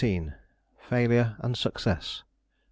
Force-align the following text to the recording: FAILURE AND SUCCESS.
FAILURE 0.79 1.35
AND 1.41 1.55
SUCCESS. 1.55 2.23